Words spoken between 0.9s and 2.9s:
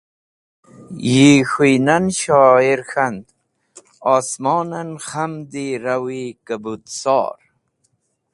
Yi khũynan shoir